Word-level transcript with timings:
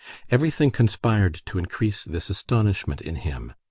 Everything 0.31 0.71
conspired 0.71 1.43
to 1.45 1.59
increase 1.59 2.03
this 2.03 2.31
astonishment 2.31 3.01
in 3.01 3.17
him. 3.17 3.53